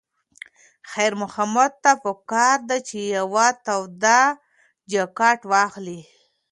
خیر 0.91 1.13
محمد 1.21 1.71
ته 1.83 1.91
پکار 2.03 2.57
ده 2.69 2.77
چې 2.87 2.97
یوه 3.15 3.47
توده 3.65 4.19
جاکټ 4.91 5.39
واخلي. 5.51 6.01